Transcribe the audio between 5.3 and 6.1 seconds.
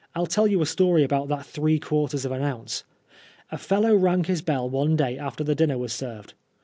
the dinner was